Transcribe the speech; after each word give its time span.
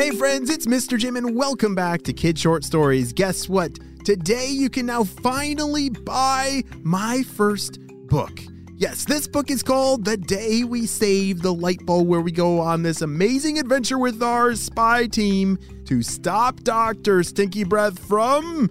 Hey 0.00 0.12
friends, 0.12 0.48
it's 0.48 0.64
Mr. 0.64 0.96
Jim 0.96 1.16
and 1.16 1.36
welcome 1.36 1.74
back 1.74 2.00
to 2.04 2.14
Kid 2.14 2.38
Short 2.38 2.64
Stories. 2.64 3.12
Guess 3.12 3.50
what? 3.50 3.78
Today 4.02 4.46
you 4.46 4.70
can 4.70 4.86
now 4.86 5.04
finally 5.04 5.90
buy 5.90 6.62
my 6.82 7.22
first 7.22 7.78
book. 8.06 8.40
Yes, 8.76 9.04
this 9.04 9.28
book 9.28 9.50
is 9.50 9.62
called 9.62 10.06
The 10.06 10.16
Day 10.16 10.64
We 10.64 10.86
Saved 10.86 11.42
the 11.42 11.52
Light 11.52 11.84
Bulb, 11.84 12.08
where 12.08 12.22
we 12.22 12.32
go 12.32 12.60
on 12.60 12.82
this 12.82 13.02
amazing 13.02 13.58
adventure 13.58 13.98
with 13.98 14.22
our 14.22 14.54
spy 14.54 15.06
team 15.06 15.58
to 15.84 16.02
stop 16.02 16.60
Dr. 16.60 17.22
Stinky 17.22 17.64
Breath 17.64 17.98
from, 17.98 18.70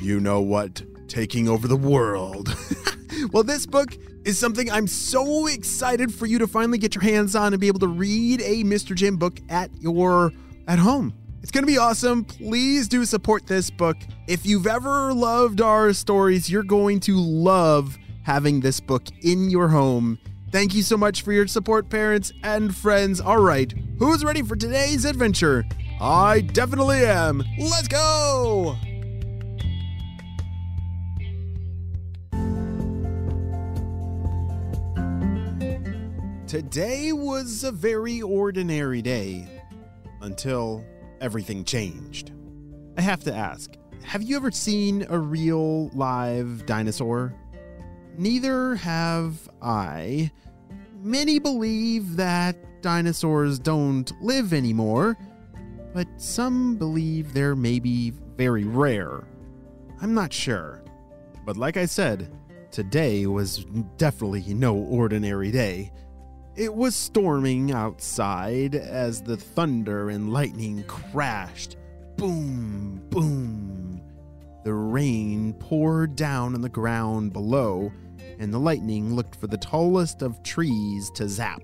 you 0.00 0.18
know 0.18 0.40
what, 0.40 0.82
taking 1.08 1.46
over 1.46 1.68
the 1.68 1.76
world. 1.76 2.56
well, 3.34 3.42
this 3.42 3.66
book 3.66 3.98
is 4.24 4.38
something 4.38 4.70
I'm 4.70 4.86
so 4.86 5.46
excited 5.46 6.10
for 6.10 6.24
you 6.24 6.38
to 6.38 6.46
finally 6.46 6.78
get 6.78 6.94
your 6.94 7.04
hands 7.04 7.36
on 7.36 7.52
and 7.52 7.60
be 7.60 7.68
able 7.68 7.80
to 7.80 7.88
read 7.88 8.40
a 8.40 8.64
Mr. 8.64 8.94
Jim 8.94 9.18
book 9.18 9.40
at 9.50 9.70
your 9.78 10.32
at 10.68 10.78
home. 10.78 11.14
It's 11.42 11.50
going 11.50 11.62
to 11.62 11.66
be 11.66 11.78
awesome. 11.78 12.24
Please 12.24 12.86
do 12.86 13.04
support 13.04 13.46
this 13.46 13.70
book. 13.70 13.96
If 14.28 14.44
you've 14.44 14.66
ever 14.66 15.14
loved 15.14 15.60
our 15.60 15.92
stories, 15.92 16.50
you're 16.50 16.62
going 16.62 17.00
to 17.00 17.16
love 17.16 17.96
having 18.24 18.60
this 18.60 18.78
book 18.78 19.04
in 19.22 19.48
your 19.48 19.68
home. 19.68 20.18
Thank 20.52 20.74
you 20.74 20.82
so 20.82 20.96
much 20.96 21.22
for 21.22 21.32
your 21.32 21.46
support, 21.46 21.88
parents 21.88 22.32
and 22.42 22.74
friends. 22.74 23.20
All 23.20 23.38
right, 23.40 23.72
who's 23.98 24.24
ready 24.24 24.42
for 24.42 24.56
today's 24.56 25.04
adventure? 25.04 25.64
I 26.00 26.40
definitely 26.40 27.04
am. 27.04 27.42
Let's 27.58 27.88
go! 27.88 28.76
Today 36.46 37.12
was 37.12 37.62
a 37.62 37.70
very 37.70 38.20
ordinary 38.20 39.02
day 39.02 39.59
until 40.20 40.84
everything 41.20 41.64
changed. 41.64 42.32
I 42.96 43.02
have 43.02 43.24
to 43.24 43.34
ask 43.34 43.74
have 44.02 44.22
you 44.22 44.36
ever 44.36 44.50
seen 44.50 45.06
a 45.08 45.18
real 45.18 45.88
live 45.88 46.66
dinosaur? 46.66 47.34
Neither 48.16 48.74
have 48.76 49.48
I. 49.62 50.30
Many 51.00 51.38
believe 51.38 52.16
that 52.16 52.82
dinosaurs 52.82 53.58
don't 53.58 54.10
live 54.20 54.52
anymore, 54.52 55.16
but 55.92 56.08
some 56.16 56.76
believe 56.76 57.32
they're 57.32 57.56
maybe 57.56 58.12
very 58.36 58.64
rare. 58.64 59.26
I'm 60.02 60.14
not 60.14 60.32
sure. 60.32 60.82
But 61.44 61.56
like 61.56 61.76
I 61.76 61.86
said, 61.86 62.32
today 62.70 63.26
was 63.26 63.64
definitely 63.96 64.54
no 64.54 64.76
ordinary 64.76 65.50
day. 65.50 65.92
It 66.56 66.74
was 66.74 66.96
storming 66.96 67.72
outside 67.72 68.74
as 68.74 69.22
the 69.22 69.36
thunder 69.36 70.10
and 70.10 70.32
lightning 70.32 70.82
crashed. 70.84 71.76
Boom, 72.16 73.00
boom. 73.08 74.02
The 74.64 74.74
rain 74.74 75.54
poured 75.54 76.16
down 76.16 76.54
on 76.54 76.60
the 76.60 76.68
ground 76.68 77.32
below, 77.32 77.92
and 78.38 78.52
the 78.52 78.58
lightning 78.58 79.14
looked 79.14 79.36
for 79.36 79.46
the 79.46 79.56
tallest 79.56 80.22
of 80.22 80.42
trees 80.42 81.10
to 81.12 81.28
zap. 81.28 81.62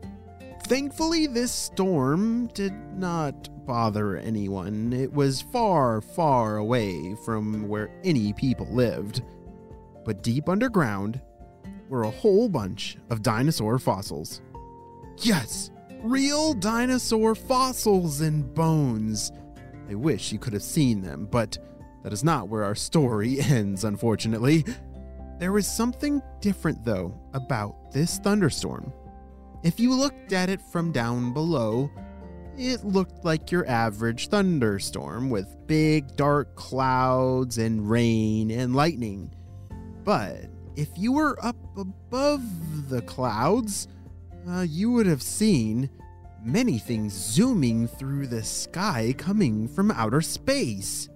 Thankfully, 0.67 1.27
this 1.27 1.53
storm 1.53 2.47
did 2.55 2.73
not 2.97 3.67
bother 3.67 4.17
anyone. 4.17 4.93
It 4.93 5.13
was 5.13 5.43
far, 5.43 6.01
far 6.01 6.57
away 6.57 7.17
from 7.25 7.69
where 7.69 7.91
any 8.05 8.33
people 8.33 8.67
lived. 8.71 9.23
But 10.05 10.23
deep 10.23 10.49
underground 10.49 11.21
were 11.89 12.05
a 12.05 12.11
whole 12.11 12.49
bunch 12.49 12.97
of 13.11 13.23
dinosaur 13.23 13.79
fossils. 13.79 14.41
Yes, 15.19 15.71
real 16.03 16.55
dinosaur 16.55 17.35
fossils 17.35 18.21
and 18.21 18.53
bones. 18.55 19.33
I 19.89 19.95
wish 19.95 20.33
you 20.33 20.39
could 20.39 20.53
have 20.53 20.63
seen 20.63 21.01
them, 21.01 21.29
but 21.31 21.59
that 22.03 22.13
is 22.13 22.25
not 22.25 22.49
where 22.49 22.65
our 22.65 22.75
story 22.75 23.41
ends, 23.41 23.85
unfortunately. 23.85 24.65
There 25.39 25.53
was 25.53 25.67
something 25.67 26.23
different, 26.41 26.85
though, 26.85 27.19
about 27.35 27.93
this 27.93 28.19
thunderstorm. 28.19 28.93
If 29.63 29.81
you 29.81 29.93
looked 29.93 30.33
at 30.33 30.49
it 30.49 30.61
from 30.63 30.93
down 30.93 31.33
below, 31.33 31.91
it 32.57 32.85
looked 32.85 33.25
like 33.25 33.51
your 33.51 33.67
average 33.69 34.29
thunderstorm 34.29 35.29
with 35.29 35.57
big 35.67 36.17
dark 36.17 36.55
clouds 36.55 37.59
and 37.59 37.89
rain 37.89 38.51
and 38.51 38.75
lightning. 38.75 39.35
But 40.05 40.47
if 40.77 40.89
you 40.97 41.13
were 41.13 41.37
up 41.45 41.57
above 41.77 42.89
the 42.89 43.03
clouds, 43.03 43.89
uh, 44.49 44.63
you 44.63 44.91
would 44.91 45.07
have 45.07 45.23
seen 45.23 45.91
many 46.43 46.79
things 46.79 47.13
zooming 47.13 47.89
through 47.89 48.27
the 48.27 48.43
sky 48.43 49.15
coming 49.19 49.67
from 49.67 49.91
outer 49.91 50.21
space. 50.21 51.09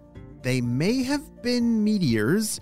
They 0.43 0.61
may 0.61 1.03
have 1.03 1.43
been 1.43 1.85
meteors, 1.85 2.61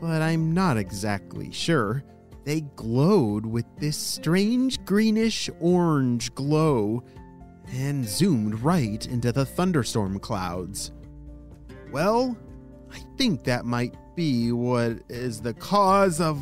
but 0.00 0.22
I'm 0.22 0.52
not 0.52 0.76
exactly 0.76 1.50
sure. 1.50 2.04
They 2.44 2.60
glowed 2.76 3.46
with 3.46 3.64
this 3.78 3.96
strange 3.96 4.84
greenish 4.84 5.48
orange 5.60 6.34
glow 6.34 7.02
and 7.72 8.06
zoomed 8.06 8.60
right 8.60 9.04
into 9.06 9.32
the 9.32 9.46
thunderstorm 9.46 10.18
clouds. 10.20 10.92
Well, 11.90 12.36
I 12.92 12.98
think 13.16 13.44
that 13.44 13.64
might 13.64 13.96
be 14.14 14.52
what 14.52 14.98
is 15.08 15.40
the 15.40 15.54
cause 15.54 16.20
of 16.20 16.38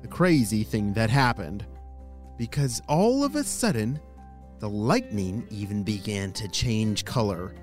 the 0.00 0.08
crazy 0.08 0.62
thing 0.62 0.92
that 0.94 1.10
happened 1.10 1.66
because 2.36 2.82
all 2.88 3.24
of 3.24 3.36
a 3.36 3.44
sudden, 3.44 4.00
the 4.58 4.68
lightning 4.68 5.46
even 5.50 5.82
began 5.82 6.32
to 6.32 6.48
change 6.48 7.04
color. 7.04 7.54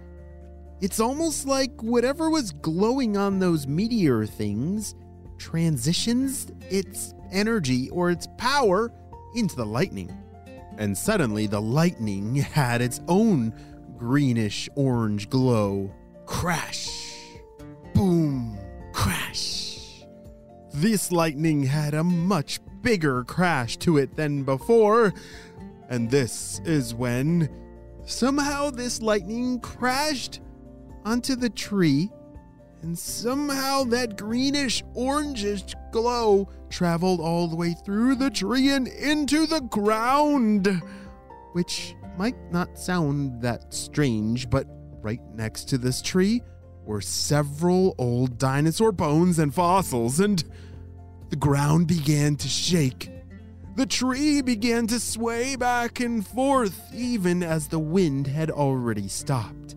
It's 0.82 1.00
almost 1.00 1.46
like 1.46 1.72
whatever 1.82 2.30
was 2.30 2.52
glowing 2.52 3.18
on 3.18 3.40
those 3.40 3.68
meteor 3.68 4.26
things 4.26 4.96
transitions 5.38 6.48
its 6.70 7.14
energy 7.32 7.90
or 7.90 8.12
its 8.12 8.28
power 8.38 8.92
into 9.36 9.56
the 9.56 9.66
lightning. 9.66 10.16
And 10.78 10.98
suddenly, 10.98 11.48
the 11.48 11.62
lightning 11.62 12.36
had 12.36 12.82
its 12.82 13.02
own 13.08 13.54
greenish 13.98 14.70
orange 14.76 15.30
glow. 15.30 15.92
Crash! 16.26 17.16
Boom! 17.94 18.58
Crash! 18.94 20.06
This 20.74 21.12
lightning 21.12 21.64
had 21.64 21.94
a 21.94 22.04
much 22.04 22.60
bigger 22.82 23.24
crash 23.24 23.78
to 23.78 23.98
it 23.98 24.16
than 24.16 24.44
before. 24.44 25.14
And 25.90 26.10
this 26.10 26.62
is 26.66 26.94
when 26.94 27.50
somehow 28.06 28.70
this 28.70 29.02
lightning 29.02 29.60
crashed 29.60 30.42
onto 31.06 31.36
the 31.36 31.50
tree, 31.50 32.12
and 32.82 32.98
somehow 32.98 33.84
that 33.86 34.18
greenish 34.18 34.84
orangish 34.96 35.74
glow 35.92 36.48
traveled 36.70 37.20
all 37.20 37.48
the 37.48 37.56
way 37.56 37.76
through 37.86 38.16
the 38.16 38.30
tree 38.30 38.70
and 38.70 38.88
into 38.88 39.46
the 39.46 39.62
ground. 39.62 40.82
Which 41.54 41.96
might 42.18 42.38
not 42.52 42.78
sound 42.78 43.42
that 43.42 43.74
strange, 43.74 44.50
but 44.50 44.68
right 45.02 45.22
next 45.34 45.66
to 45.70 45.78
this 45.78 46.02
tree 46.02 46.42
were 46.86 47.02
several 47.02 47.96
old 47.98 48.38
dinosaur 48.38 48.92
bones 48.92 49.40
and 49.40 49.54
fossils, 49.54 50.20
and 50.20 50.44
the 51.30 51.36
ground 51.36 51.88
began 51.88 52.36
to 52.38 52.48
shake. 52.48 53.12
The 53.76 53.86
tree 53.86 54.42
began 54.42 54.88
to 54.88 55.00
sway 55.00 55.56
back 55.56 56.00
and 56.00 56.26
forth, 56.26 56.92
even 56.94 57.44
as 57.44 57.68
the 57.68 57.80
wind 57.80 58.28
had 58.28 58.52
already 58.52 59.08
stopped. 59.08 59.76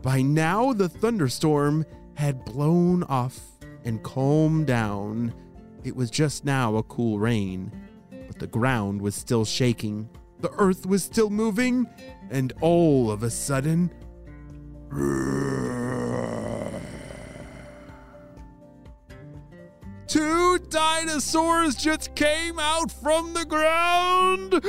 By 0.00 0.22
now, 0.22 0.72
the 0.72 0.88
thunderstorm 0.88 1.84
had 2.14 2.44
blown 2.44 3.02
off 3.04 3.38
and 3.84 4.02
calmed 4.02 4.68
down. 4.68 5.34
It 5.84 5.94
was 5.94 6.10
just 6.10 6.44
now 6.44 6.76
a 6.76 6.82
cool 6.84 7.18
rain, 7.18 7.72
but 8.10 8.38
the 8.38 8.46
ground 8.46 9.02
was 9.02 9.14
still 9.14 9.44
shaking. 9.44 10.08
The 10.40 10.52
earth 10.52 10.86
was 10.86 11.02
still 11.02 11.30
moving, 11.30 11.86
and 12.30 12.52
all 12.60 13.10
of 13.10 13.22
a 13.22 13.30
sudden, 13.30 13.90
dinosaurs 20.70 21.74
just 21.74 22.14
came 22.14 22.58
out 22.58 22.90
from 22.90 23.34
the 23.34 23.44
ground. 23.44 24.60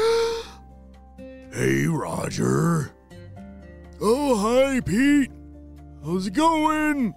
hey, 1.53 1.85
Roger. 1.87 2.91
Oh, 3.99 4.35
hi, 4.37 4.79
Pete. 4.81 5.31
How's 6.03 6.27
it 6.27 6.33
going? 6.33 7.13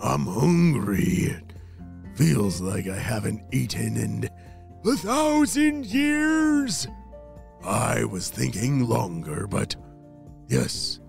I'm 0.00 0.26
hungry. 0.26 1.34
It 1.34 1.52
feels 2.14 2.60
like 2.60 2.86
I 2.86 2.98
haven't 2.98 3.42
eaten 3.52 3.96
in 3.96 4.28
a 4.84 4.96
thousand 4.96 5.86
years. 5.86 6.86
I 7.64 8.04
was 8.04 8.30
thinking 8.30 8.86
longer, 8.88 9.46
but 9.46 9.74
yes, 10.48 11.00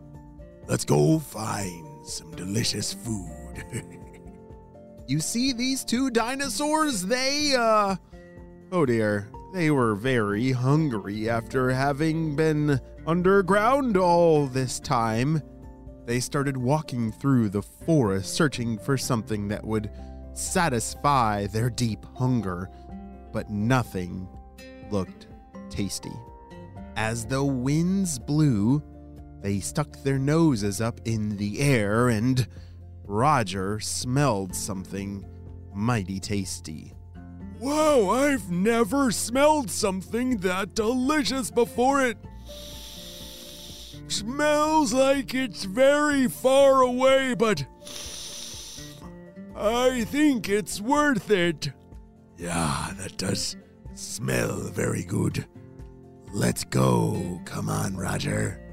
let's 0.67 0.85
go 0.85 1.19
find 1.19 2.07
some 2.07 2.31
delicious 2.31 2.93
food. 2.93 3.63
you 5.09 5.19
see 5.19 5.53
these 5.53 5.83
two 5.83 6.09
dinosaurs? 6.11 7.03
They, 7.03 7.55
uh, 7.57 7.95
oh 8.71 8.85
dear, 8.85 9.29
they 9.53 9.71
were 9.71 9.95
very 9.95 10.51
hungry 10.51 11.29
after 11.29 11.71
having 11.71 12.35
been 12.35 12.79
underground 13.07 13.97
all 13.97 14.45
this 14.45 14.79
time. 14.79 15.41
they 16.05 16.19
started 16.19 16.57
walking 16.57 17.11
through 17.11 17.49
the 17.49 17.61
forest 17.61 18.33
searching 18.33 18.79
for 18.79 18.97
something 18.97 19.47
that 19.47 19.63
would 19.63 19.91
satisfy 20.33 21.45
their 21.47 21.69
deep 21.69 22.03
hunger, 22.15 22.69
but 23.31 23.49
nothing 23.49 24.27
looked 24.89 25.27
tasty. 25.69 26.13
As 26.95 27.25
the 27.25 27.43
winds 27.43 28.17
blew, 28.17 28.81
they 29.41 29.59
stuck 29.59 30.01
their 30.03 30.17
noses 30.19 30.81
up 30.81 30.99
in 31.05 31.37
the 31.37 31.61
air 31.61 32.09
and 32.09 32.47
Roger 33.09 33.79
smelled 33.79 34.53
something 34.53 35.25
mighty 35.73 36.19
tasty. 36.19 36.93
Wow, 37.59 38.11
I've 38.11 38.51
never 38.51 39.09
smelled 39.09 39.71
something 39.71 40.37
that 40.37 40.75
delicious 40.75 41.49
before. 41.49 42.05
It 42.05 42.19
smells 44.07 44.93
like 44.93 45.33
it's 45.33 45.63
very 45.63 46.27
far 46.27 46.81
away, 46.83 47.33
but 47.33 47.65
I 49.55 50.03
think 50.05 50.47
it's 50.47 50.79
worth 50.79 51.31
it. 51.31 51.71
Yeah, 52.37 52.91
that 52.99 53.17
does 53.17 53.57
smell 53.95 54.55
very 54.69 55.03
good. 55.03 55.47
Let's 56.31 56.63
go. 56.63 57.41
Come 57.43 57.69
on, 57.69 57.97
Roger. 57.97 58.68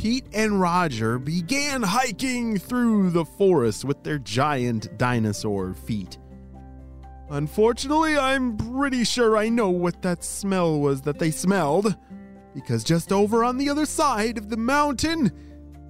Pete 0.00 0.24
and 0.32 0.58
Roger 0.58 1.18
began 1.18 1.82
hiking 1.82 2.56
through 2.56 3.10
the 3.10 3.26
forest 3.26 3.84
with 3.84 4.02
their 4.02 4.16
giant 4.18 4.96
dinosaur 4.96 5.74
feet. 5.74 6.16
Unfortunately, 7.28 8.16
I'm 8.16 8.56
pretty 8.56 9.04
sure 9.04 9.36
I 9.36 9.50
know 9.50 9.68
what 9.68 10.00
that 10.00 10.24
smell 10.24 10.80
was 10.80 11.02
that 11.02 11.18
they 11.18 11.30
smelled, 11.30 11.94
because 12.54 12.82
just 12.82 13.12
over 13.12 13.44
on 13.44 13.58
the 13.58 13.68
other 13.68 13.84
side 13.84 14.38
of 14.38 14.48
the 14.48 14.56
mountain 14.56 15.30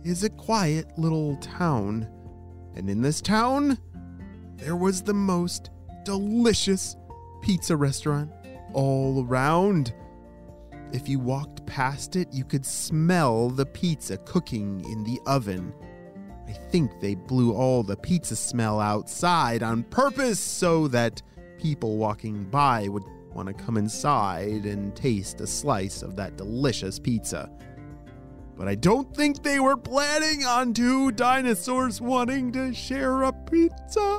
is 0.03 0.25
a 0.25 0.31
quiet 0.31 0.87
little 0.99 1.37
town. 1.37 2.09
And 2.75 2.91
in 2.91 3.03
this 3.03 3.21
town, 3.21 3.79
there 4.56 4.75
was 4.75 5.03
the 5.03 5.15
most 5.15 5.71
delicious 6.05 6.97
pizza 7.43 7.77
restaurant 7.77 8.33
all 8.73 9.25
around. 9.25 9.95
If 10.93 11.09
you 11.09 11.21
walked 11.21 11.60
past 11.70 12.17
it, 12.17 12.26
you 12.32 12.43
could 12.43 12.67
smell 12.67 13.49
the 13.49 13.64
pizza 13.64 14.17
cooking 14.19 14.84
in 14.90 15.05
the 15.05 15.20
oven. 15.25 15.72
I 16.49 16.52
think 16.52 17.00
they 17.00 17.14
blew 17.14 17.55
all 17.55 17.84
the 17.84 17.96
pizza 17.96 18.34
smell 18.34 18.81
outside 18.81 19.62
on 19.62 19.84
purpose 19.84 20.40
so 20.40 20.88
that 20.88 21.22
people 21.58 21.96
walking 21.96 22.43
by 22.46 22.88
would 22.88 23.05
want 23.32 23.46
to 23.46 23.55
come 23.55 23.76
inside 23.76 24.67
and 24.67 24.96
taste 24.96 25.40
a 25.40 25.46
slice 25.46 26.02
of 26.02 26.17
that 26.17 26.37
delicious 26.37 26.99
pizza. 26.99 27.49
But 28.56 28.67
I 28.67 28.75
don't 28.75 29.14
think 29.14 29.44
they 29.44 29.61
were 29.61 29.76
planning 29.76 30.44
on 30.44 30.75
two 30.75 31.12
dinosaurs 31.12 32.00
wanting 32.00 32.50
to 32.50 32.75
share 32.75 33.22
a 33.22 33.32
pizza. 33.32 34.19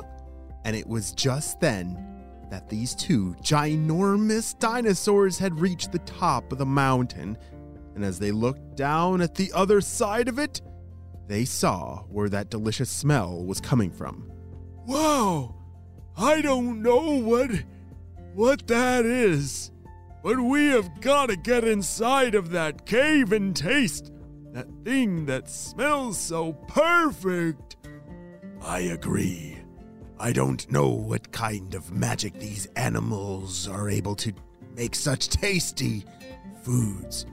And 0.64 0.74
it 0.74 0.86
was 0.86 1.12
just 1.12 1.60
then 1.60 2.11
that 2.52 2.68
these 2.68 2.94
two 2.94 3.34
ginormous 3.40 4.58
dinosaurs 4.58 5.38
had 5.38 5.58
reached 5.58 5.90
the 5.90 5.98
top 6.00 6.52
of 6.52 6.58
the 6.58 6.66
mountain, 6.66 7.38
and 7.94 8.04
as 8.04 8.18
they 8.18 8.30
looked 8.30 8.76
down 8.76 9.22
at 9.22 9.34
the 9.34 9.50
other 9.54 9.80
side 9.80 10.28
of 10.28 10.38
it, 10.38 10.60
they 11.28 11.46
saw 11.46 12.02
where 12.10 12.28
that 12.28 12.50
delicious 12.50 12.90
smell 12.90 13.42
was 13.42 13.58
coming 13.58 13.90
from. 13.90 14.30
Wow, 14.86 15.54
I 16.14 16.42
don't 16.42 16.82
know 16.82 17.18
what 17.20 17.50
what 18.34 18.66
that 18.66 19.06
is, 19.06 19.70
but 20.22 20.38
we 20.38 20.66
have 20.66 21.00
got 21.00 21.30
to 21.30 21.36
get 21.36 21.64
inside 21.64 22.34
of 22.34 22.50
that 22.50 22.84
cave 22.84 23.32
and 23.32 23.56
taste 23.56 24.12
that 24.52 24.68
thing 24.84 25.24
that 25.24 25.48
smells 25.48 26.18
so 26.18 26.52
perfect. 26.52 27.76
I 28.60 28.80
agree. 28.80 29.51
I 30.22 30.30
don't 30.30 30.70
know 30.70 30.88
what 30.88 31.32
kind 31.32 31.74
of 31.74 31.90
magic 31.90 32.34
these 32.34 32.66
animals 32.76 33.66
are 33.66 33.90
able 33.90 34.14
to 34.14 34.32
make 34.76 34.94
such 34.94 35.30
tasty 35.30 36.04
foods, 36.62 37.26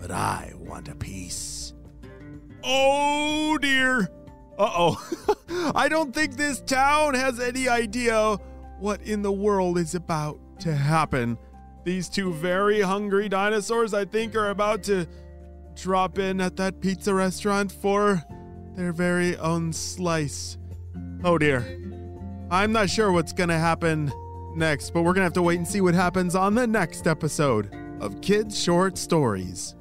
but 0.00 0.12
I 0.12 0.52
want 0.56 0.86
a 0.86 0.94
piece. 0.94 1.74
Oh 2.62 3.58
dear. 3.60 4.02
Uh 4.56 4.70
oh. 4.72 5.72
I 5.74 5.88
don't 5.88 6.14
think 6.14 6.36
this 6.36 6.60
town 6.60 7.14
has 7.14 7.40
any 7.40 7.68
idea 7.68 8.36
what 8.78 9.02
in 9.02 9.22
the 9.22 9.32
world 9.32 9.76
is 9.76 9.96
about 9.96 10.38
to 10.60 10.76
happen. 10.76 11.36
These 11.82 12.08
two 12.08 12.32
very 12.32 12.80
hungry 12.80 13.28
dinosaurs, 13.28 13.92
I 13.92 14.04
think, 14.04 14.36
are 14.36 14.50
about 14.50 14.84
to 14.84 15.08
drop 15.74 16.20
in 16.20 16.40
at 16.40 16.54
that 16.58 16.80
pizza 16.80 17.12
restaurant 17.12 17.72
for 17.72 18.22
their 18.76 18.92
very 18.92 19.36
own 19.38 19.72
slice. 19.72 20.56
Oh 21.24 21.36
dear. 21.36 21.87
I'm 22.50 22.72
not 22.72 22.88
sure 22.88 23.12
what's 23.12 23.34
going 23.34 23.50
to 23.50 23.58
happen 23.58 24.10
next, 24.54 24.94
but 24.94 25.02
we're 25.02 25.12
going 25.12 25.20
to 25.20 25.24
have 25.24 25.32
to 25.34 25.42
wait 25.42 25.58
and 25.58 25.68
see 25.68 25.82
what 25.82 25.92
happens 25.92 26.34
on 26.34 26.54
the 26.54 26.66
next 26.66 27.06
episode 27.06 27.74
of 28.00 28.22
Kids 28.22 28.58
Short 28.58 28.96
Stories. 28.96 29.74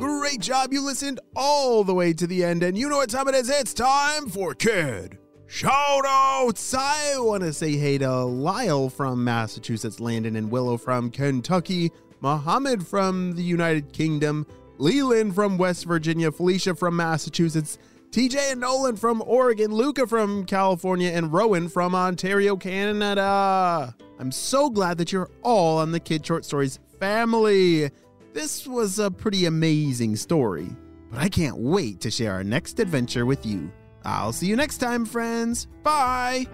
Great 0.00 0.40
job. 0.40 0.72
You 0.72 0.84
listened 0.84 1.20
all 1.36 1.84
the 1.84 1.94
way 1.94 2.12
to 2.14 2.26
the 2.26 2.42
end, 2.42 2.64
and 2.64 2.76
you 2.76 2.88
know 2.88 2.96
what 2.96 3.10
time 3.10 3.28
it 3.28 3.36
is. 3.36 3.48
It's 3.48 3.72
time 3.72 4.28
for 4.28 4.52
Kid 4.52 5.18
Shout 5.46 6.04
outs! 6.06 6.74
I 6.74 7.14
want 7.18 7.42
to 7.42 7.52
say 7.52 7.76
hey 7.76 7.98
to 7.98 8.24
Lyle 8.24 8.88
from 8.88 9.22
Massachusetts, 9.22 10.00
Landon 10.00 10.34
and 10.34 10.50
Willow 10.50 10.78
from 10.78 11.10
Kentucky, 11.10 11.92
Mohammed 12.20 12.84
from 12.86 13.32
the 13.32 13.42
United 13.42 13.92
Kingdom, 13.92 14.46
Leland 14.82 15.32
from 15.32 15.58
West 15.58 15.84
Virginia, 15.84 16.32
Felicia 16.32 16.74
from 16.74 16.96
Massachusetts, 16.96 17.78
TJ 18.10 18.50
and 18.50 18.60
Nolan 18.60 18.96
from 18.96 19.22
Oregon, 19.24 19.72
Luca 19.72 20.08
from 20.08 20.44
California, 20.44 21.10
and 21.10 21.32
Rowan 21.32 21.68
from 21.68 21.94
Ontario, 21.94 22.56
Canada. 22.56 23.94
I'm 24.18 24.32
so 24.32 24.68
glad 24.68 24.98
that 24.98 25.12
you're 25.12 25.30
all 25.42 25.78
on 25.78 25.92
the 25.92 26.00
Kid 26.00 26.26
Short 26.26 26.44
Stories 26.44 26.80
family. 26.98 27.90
This 28.32 28.66
was 28.66 28.98
a 28.98 29.08
pretty 29.08 29.46
amazing 29.46 30.16
story, 30.16 30.68
but 31.12 31.20
I 31.20 31.28
can't 31.28 31.58
wait 31.58 32.00
to 32.00 32.10
share 32.10 32.32
our 32.32 32.42
next 32.42 32.80
adventure 32.80 33.24
with 33.24 33.46
you. 33.46 33.70
I'll 34.04 34.32
see 34.32 34.46
you 34.46 34.56
next 34.56 34.78
time, 34.78 35.04
friends. 35.04 35.68
Bye. 35.84 36.48